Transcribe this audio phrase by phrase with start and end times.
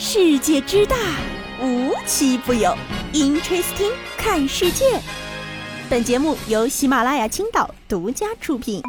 [0.00, 0.94] 世界之大，
[1.60, 2.72] 无奇不有。
[3.12, 4.84] Interesting，看世界。
[5.90, 8.80] 本节目由喜马拉雅青岛独家出品。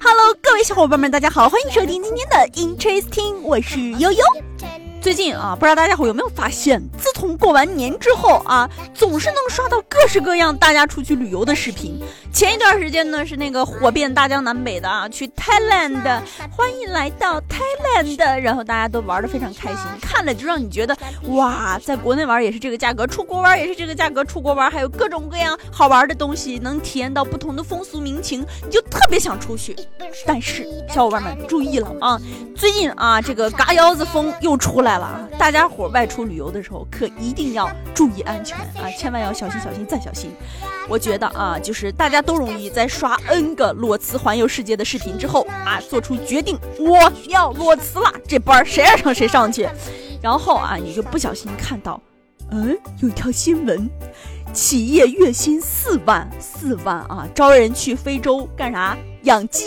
[0.00, 4.18] Hello，各位小伙伴们，大家好，欢迎收听今天的 Interesting，我是悠悠。
[5.04, 12.00] 最近啊，不知道大家伙有没有发现，自从过完年之后啊，总是能刷到各式各样大家出去旅游的视频。
[12.32, 29.76] 前一段时间呢，是那个火遍大江南北的啊，去 Thailand，欢迎来到 Thailand，然后大家都玩的非常开心，看了就让你觉得哇，在国内玩也是这个价格，出国玩也是这个价格，出国玩还有各种各样好玩的东西，能体验到不同的风俗民情，你就特别想出去。
[30.26, 32.18] 但是小伙伴们注意了啊，
[32.56, 34.93] 最近啊，这个嘎腰子风又出来。
[34.98, 40.30] 了啊，大家伙外出旅游的时候可一定要注意安全啊，千万要小心小心再小心。
[40.88, 49.68] 我觉得啊，就是大家都容易在刷 N 个裸辞环游世界的视频之后啊，做出决定我要裸辞了，这班谁爱上谁上去。
[50.20, 52.00] 然后啊，你就不小心看到，
[52.50, 53.88] 嗯，有一条新闻，
[54.54, 58.96] 企业月薪四万四万啊，招人去非洲干啥？
[59.24, 59.64] 养鸡。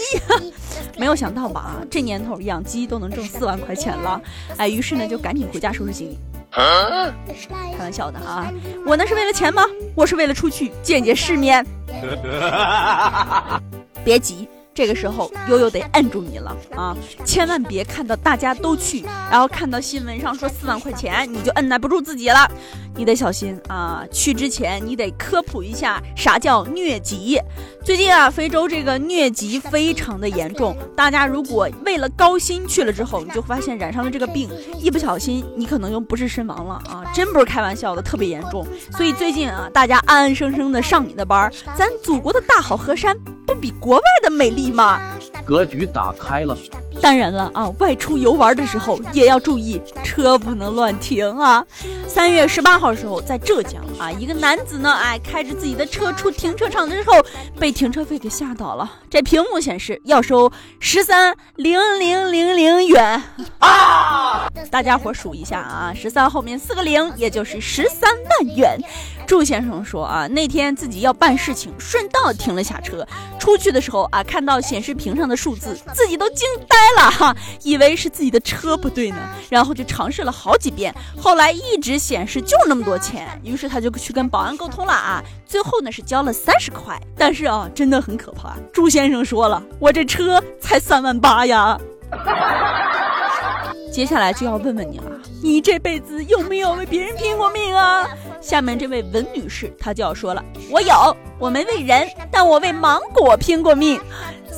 [0.98, 1.76] 没有想到吧？
[1.92, 4.20] 这年头养鸡都能挣四万块钱了，
[4.58, 6.18] 哎，于是呢就赶紧回家收拾行李。
[6.52, 8.52] 开玩笑的啊，
[8.86, 9.64] 我那是为了钱吗？
[9.94, 11.66] 我是为了出去见见世面。
[14.04, 14.48] 别急。
[14.78, 16.95] 这个时候悠悠得摁住你了啊！
[17.25, 22.47] 千万别看到大家都去，然后看到新闻上说四万块钱，你就摁耐不住自己了。
[22.95, 24.05] 你得小心啊！
[24.11, 27.42] 去之前你得科普一下啥叫疟疾。
[27.83, 30.78] 最近啊，非洲这个疟疾非常的严重。
[30.95, 34.48] 大家如果为了高薪去了之后，你就发现染上了这个病，
[34.80, 37.03] 一不小心你可能就不治身亡了啊！
[37.16, 38.64] 真不是开玩笑的，特别严重。
[38.95, 43.17] 所以最近啊，大家安安生生的上你的班儿，咱祖国的大好河山。
[43.48, 45.00] 不比国外的美丽吗？
[45.45, 46.56] 格局打开了。
[47.02, 51.66] 当然了啊，外出游玩的时候也要注意，车不能乱停啊。
[52.08, 57.23] 三月十八号的时候，在浙江啊，一个男子呢，哎，开着自己的车出停车场的时候，
[57.60, 58.90] 被停车费给吓到了。
[59.10, 63.22] 这屏幕显示要收十三零零零零元
[63.60, 64.48] 啊！
[64.72, 68.80] 大家伙数一下啊，十三后面四个零，也就是十三万元。
[69.28, 73.06] 祝先生说啊，那天自己要办事情，顺道停了下车，
[73.38, 79.17] 出去的时候啊，看到显示屏上的数字，自己都惊呆了哈，以为是自己的车不对呢，
[79.50, 88.56] 然后就尝试了好几遍，后来一直显示就那么多钱，于是他就去跟保安沟通了啊，最后呢是交了三十块，但是啊，真的很可怕。
[88.72, 91.78] 朱先生说了，我这车才三万八呀。
[93.92, 95.12] 接下来就要问问你了，
[95.44, 98.08] 你这辈子有没有为别人拼过命啊？
[98.40, 100.42] 下面这位文女士，她就要说了，
[100.72, 104.00] 我有，我没为人，但我为芒果拼过命。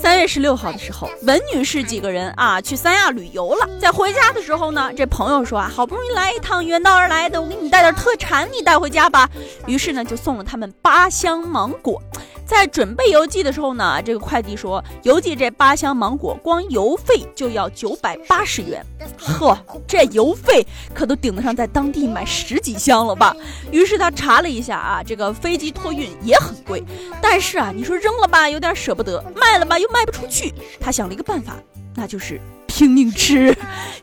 [0.02, 9.30] 三月十六号的时候，文女士几个人啊去三亚旅游了，在回家的时候呢，这朋友说啊，好不容易来一趟，远道而来的，我给你带点特产，你带回家吧。
[9.68, 12.02] 于是呢，就送了他们八箱芒果。
[12.50, 18.84] 在准备邮寄的时候呢，这个快递说邮寄这八箱芒果，光邮费就要九百八十元。
[19.20, 19.56] 呵，
[19.88, 23.36] 这邮费可都顶得上在当地买十几箱了吧？
[23.72, 26.84] 于是他查了一下啊，这个飞机托运也很贵。
[27.22, 30.52] 但是啊，你说扔了吧，有点舍不得；卖了吧，又卖不出去。
[30.82, 31.54] 他想了一个办法，
[31.96, 32.42] 那就是。
[32.79, 33.53] 拼命吃，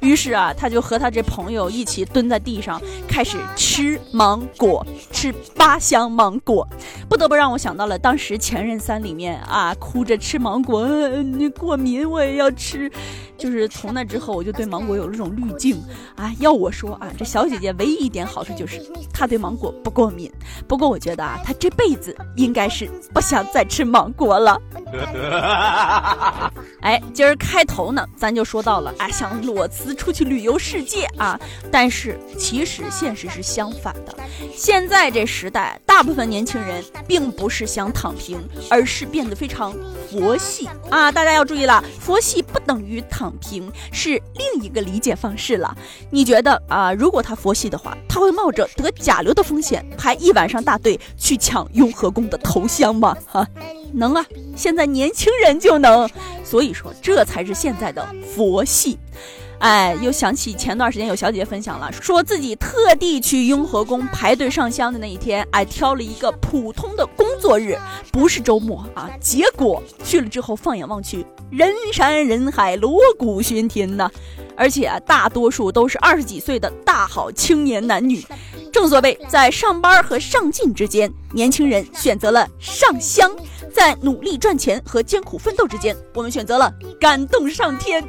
[0.00, 2.78] 于是啊，他就和他这朋友一起蹲在地上，
[3.08, 6.68] 开始吃芒果，吃八箱芒果，
[7.08, 10.86] 不得不让我想到了当时《前任三》里面啊，哭着吃芒果，
[11.22, 12.92] 你过敏我也要吃，
[13.38, 15.82] 就是从那之后我就对芒果有了这种滤镜
[16.14, 16.30] 啊。
[16.38, 18.78] 要我说啊，这小姐姐唯一一点好处就是
[19.10, 20.30] 她对芒果不过敏，
[20.68, 24.60] 不过我觉得啊，她这辈子应该是不想再吃芒果了。
[26.86, 31.36] 哎，今儿开头呢，咱就说到了，啊，想裸辞出去旅游世界啊。
[31.68, 34.16] 但是其实现实是相反的，
[34.54, 38.38] 现在这时代，大部分年轻人并不是想躺平，
[38.70, 39.74] 而是变得非常
[40.10, 41.10] 佛系啊。
[41.10, 45.76] 大家要注意了，佛系不等于躺平，是另一个理解方式了。
[46.10, 53.16] 你觉得啊，如果他佛系的话，他会冒着得甲流的风险排一晚上大队去抢雍和宫的头香吗？
[53.26, 53.46] 哈？
[53.92, 54.26] 能啊，
[54.56, 56.08] 现在年轻人就能，
[56.44, 58.98] 所以说这才是现在的佛系。
[59.58, 67.78] 哎，又想起前段时间有小姐姐分享了，说自己特地去雍和宫排队上香的那一天，哎，挑了一个普通的工作日，
[68.12, 69.10] 不是周末啊。
[69.20, 74.10] 结果去了之后，放眼望去，人山人海，锣鼓喧天呐。
[74.58, 78.24] 而且啊大多数都是二十几岁的大好青年男女。
[78.72, 83.30] 正所谓，在上班和上进之间，年轻人选择了上香；
[83.72, 86.70] 在努力赚钱和艰苦奋斗之间，我们选择了
[87.00, 88.04] 感动上天。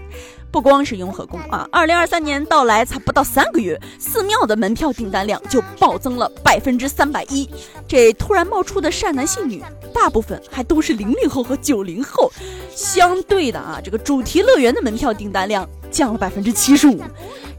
[0.58, 7.48] 不光是雍和宫啊，二零二三年到来才不到三个月，寺庙的门票订单量就暴增了百分之三百一。
[7.88, 9.64] 这突然冒出的善男信女，
[9.94, 12.32] 大部分还都是零零后和九零后。
[12.76, 17.00] 相对的啊，这个主题乐园的门票订单量降了百分之七十五。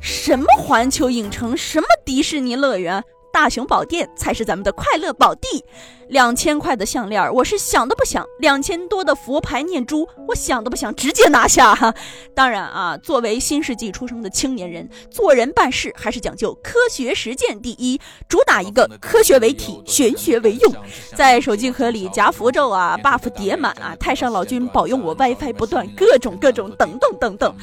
[0.01, 3.01] 什么环球影城，什么迪士尼乐园？
[3.33, 5.65] 大雄宝殿才是咱们的快乐宝地，
[6.09, 11.95] 两千块的项链，我是想都不想；两千多的佛牌念珠，我想都不想，直接拿下哈。
[12.35, 20.75] 当然啊，作为新世纪出生的青年人，做人办事还是讲究科学实践第一，主打一个科学为体，玄学为用，
[21.15, 27.55] 在手机壳里夹符咒啊，buff 叠满啊，太上老君保佑我 WiFi 不断，各种各种等等等等。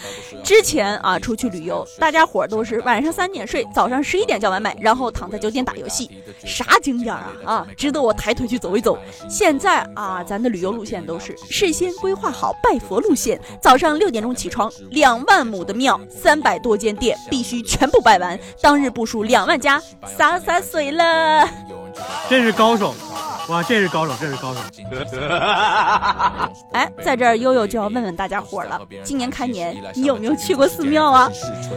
[0.44, 5.66] 之前啊，出去旅游，大家伙都是晚上三点睡，早上十一点叫外卖，然后躺在酒店。
[5.66, 6.12] 打游戏，
[6.46, 8.98] 啥景点啊啊，值得我抬腿去走一走。
[9.30, 18.38] 现在啊，咱的旅游路线都是事先规划好拜佛路线，早上六点钟起床，两万亩的庙，三百多间店，必须全部拜完。
[18.62, 19.82] 当日步数两万家，
[20.18, 21.50] 洒洒水了。
[22.30, 22.94] 真是高手。
[23.48, 24.60] 哇，这是高手，这是高手！
[26.72, 31.30] 哎，在这儿悠悠就要问问大家伙了，今年开年你有没有去过寺庙啊？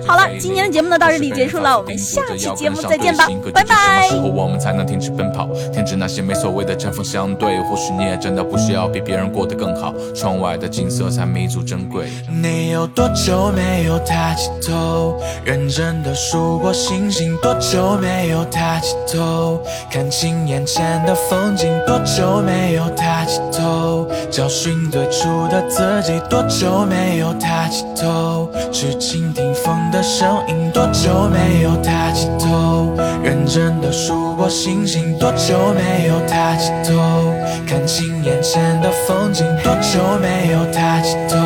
[0.06, 4.08] 好了，今天的节目呢到这里结束了，我们下期节目再见吧，拜拜。
[4.34, 7.60] 我们才能停止奔跑，停止那些没所谓的针锋相对。
[7.64, 12.08] 或许你也真的不需要比别人过得更好，窗外的景色才弥足珍贵。
[12.30, 17.36] 你有多久没有抬起头，认真的数过星星？
[17.42, 19.60] 多久没有抬起头，
[19.90, 21.57] 看清眼前的风？
[21.86, 26.20] 多久没有抬起头，找寻最初的自己？
[26.30, 30.70] 多久没有抬起头，去倾听风的声音？
[30.72, 32.94] 多久没有抬起头，
[33.24, 35.18] 认真的数过星星？
[35.18, 37.32] 多久没有抬起头，
[37.66, 39.44] 看清眼前的风景？
[39.64, 41.36] 多久没有抬起头，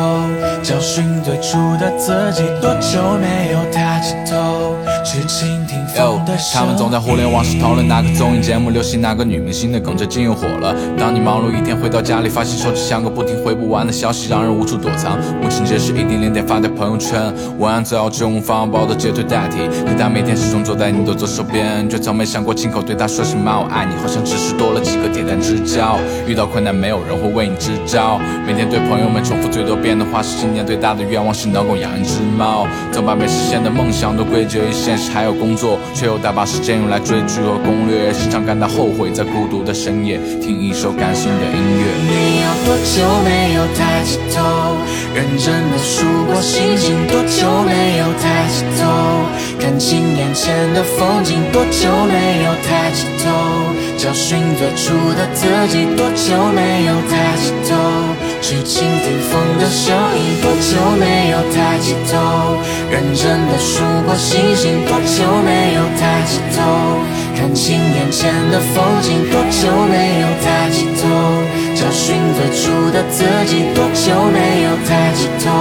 [0.63, 2.43] 找寻最初的自己？
[2.61, 4.73] 多久没有抬起头，
[5.03, 6.53] 去倾听风的声音？
[6.53, 9.97] 他们总在互联网上讨论哪个综艺节目流行，哪个女明星的梗。
[9.97, 10.73] 最近又火了。
[10.97, 15.19] 当你忙碌一天回到家里，发现手机像个不停回不完的消息，让人无处躲藏。
[15.41, 17.21] 母亲节时一点两点发在朋友圈，
[17.59, 19.67] 文案最好用方包的截图代替。
[19.85, 25.99] 可他每天始终坐在你的左手边，却从没想过亲口对他说声妈我爱你，好像只是多了几个点赞之交。
[26.25, 28.17] 遇到困难没有人会为你支招，
[28.47, 32.67] 每天对朋友们重复最多遍的话是年最大的愿望是能够养一只猫。
[32.91, 40.19] 总把没实现的梦想都归结于现实，还有工作，却又大把时间用来追剧和攻略，时常感到后悔在孤独的深夜。
[40.39, 41.83] 听一首感性的音乐。
[42.05, 44.77] 你有多久没有抬起头，
[45.15, 47.07] 认真的数过星星？
[47.07, 48.87] 多久没有抬起头，
[49.59, 51.41] 看清眼前的风景？
[51.51, 53.31] 多久没有抬起头，
[53.97, 55.85] 找寻最初的自己？
[55.95, 57.75] 多久没有抬起头，
[58.41, 60.32] 去倾听风的声音？
[60.63, 62.57] 多久没有抬起头，
[62.89, 64.85] 认真的数过星星？
[64.85, 67.03] 多久没有抬起头？
[67.35, 71.03] 看清眼前的风景，多久没有抬起头，
[71.75, 73.65] 找寻最初的自己？
[73.73, 75.51] 多久没有抬起头，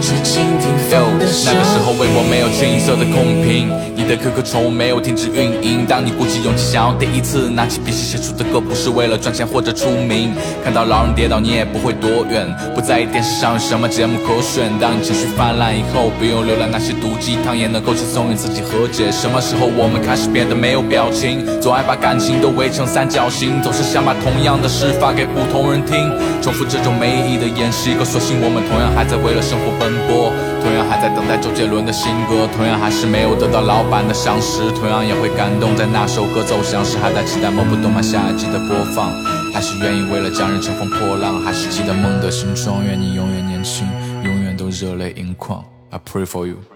[0.00, 1.58] 去倾听风的声音？
[1.58, 5.86] 那个时候，微博没有清一色的空屏，你的 QQ 宠物没有停止运营。
[5.86, 10.32] 当你鼓起勇气想要第一次拿起笔写写出的歌，不是为了赚钱或者出名。
[10.62, 14.70] 看到老人跌倒，你也不会躲远，不在意电视上有什么节目可选。
[14.78, 19.10] 当你情绪泛滥以后，不用浏览那些毒鸡汤，也能够轻松与自己和解。
[19.10, 21.44] 什么时候我们开始变得没有表情？
[21.60, 26.10] 总爱把感情都围成三角形，总是想把同样的事发给不同人听，
[26.42, 27.94] 重复这种没意义的演戏。
[27.94, 39.10] 可所幸我们同样还在为了生活奔波，同样还在等待周杰伦的新歌，同样还是没有得到老板的赏识，同样也会感动在那首歌走向时，还在期待某部动漫下一季的播放，
[39.52, 43.86] 还是愿意为了家人乘风破浪，还是记得梦的形状，愿你永远年轻，
[44.24, 45.64] 永远都热泪盈眶。
[45.90, 46.75] I pray for you。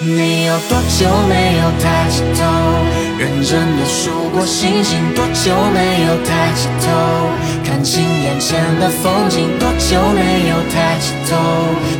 [0.00, 2.46] 你有多久没有抬起头，
[3.18, 4.96] 认真的数过星星？
[5.12, 6.94] 多久没有抬起头，
[7.66, 9.58] 看清眼前的风景？
[9.58, 11.34] 多久没有抬起头，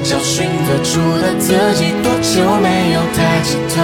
[0.04, 1.90] 找寻最初的自己？
[2.00, 3.82] 多久没有抬起头，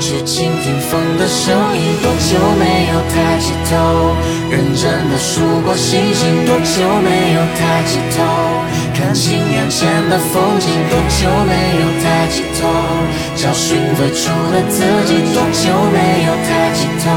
[0.00, 2.00] 去倾听风的声音？
[2.00, 4.16] 多久没有抬起头，
[4.48, 6.46] 认真的数过星星？
[6.46, 8.24] 多久没有抬起头，
[8.96, 10.72] 看清眼前的风景？
[10.88, 11.52] 多久没
[11.84, 12.66] 有抬起头？
[13.42, 17.10] 找寻最初的自己，终究没有抬起头，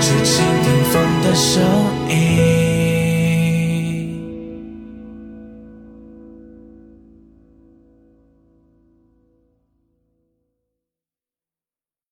[0.00, 1.60] 只倾听风的声
[2.08, 2.65] 音。